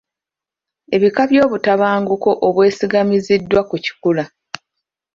Ebika 0.95 1.21
by'obutabanguko 1.29 2.29
obwesigamiziddwa 2.47 3.61
ku 3.69 3.75
kikula. 3.83 4.25